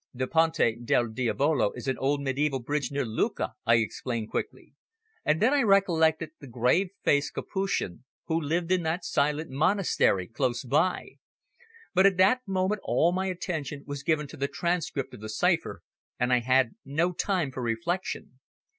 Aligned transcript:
"The 0.15 0.25
Ponte 0.25 0.83
del 0.83 1.09
Diavolo 1.09 1.73
is 1.73 1.87
an 1.87 1.99
old 1.99 2.21
mediaeval 2.21 2.61
bridge 2.61 2.89
near 2.91 3.05
Lucca," 3.05 3.53
I 3.67 3.75
explained 3.75 4.31
quickly, 4.31 4.73
and 5.23 5.39
then 5.39 5.53
I 5.53 5.61
recollected 5.61 6.31
the 6.39 6.47
grave 6.47 6.87
faced 7.03 7.35
Capuchin, 7.35 8.03
who 8.25 8.41
lived 8.41 8.71
in 8.71 8.81
that 8.81 9.05
silent 9.05 9.51
monastery 9.51 10.25
close 10.27 10.63
by. 10.65 11.19
But 11.93 12.07
at 12.07 12.17
that 12.17 12.41
moment 12.47 12.81
all 12.83 13.11
my 13.11 13.27
attention 13.27 13.83
was 13.85 14.01
given 14.01 14.25
to 14.29 14.37
the 14.37 14.47
transcript 14.47 15.13
of 15.13 15.21
the 15.21 15.29
cipher, 15.29 15.83
and 16.19 16.33
I 16.33 16.39
had 16.39 16.73
no 16.83 17.11
time 17.11 17.51
for 17.51 17.61
reflection. 17.61 18.39